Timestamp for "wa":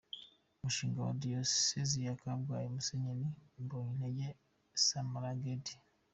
1.05-1.13